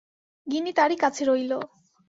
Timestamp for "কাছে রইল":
0.97-1.51